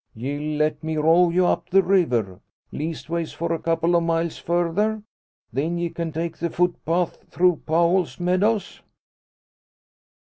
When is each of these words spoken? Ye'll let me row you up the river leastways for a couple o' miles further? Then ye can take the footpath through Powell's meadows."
Ye'll 0.15 0.57
let 0.57 0.83
me 0.83 0.97
row 0.97 1.29
you 1.29 1.45
up 1.45 1.69
the 1.69 1.83
river 1.83 2.41
leastways 2.71 3.33
for 3.33 3.53
a 3.53 3.59
couple 3.59 3.95
o' 3.95 4.01
miles 4.01 4.39
further? 4.39 5.03
Then 5.53 5.77
ye 5.77 5.91
can 5.91 6.11
take 6.11 6.37
the 6.39 6.49
footpath 6.49 7.23
through 7.29 7.61
Powell's 7.67 8.19
meadows." 8.19 8.81